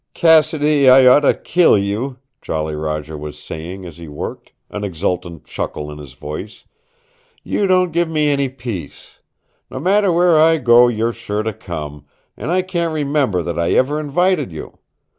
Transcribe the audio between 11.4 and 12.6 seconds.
to come, and